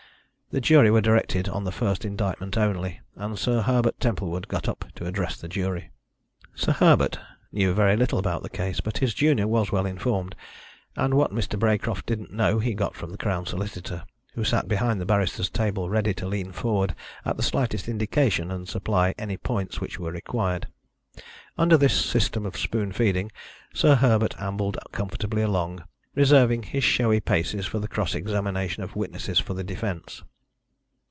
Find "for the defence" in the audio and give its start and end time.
29.39-30.25